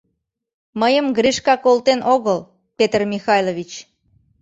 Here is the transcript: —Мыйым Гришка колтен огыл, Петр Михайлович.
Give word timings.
—Мыйым 0.81 1.07
Гришка 1.17 1.55
колтен 1.65 1.99
огыл, 2.13 2.39
Петр 2.77 3.01
Михайлович. 3.13 3.71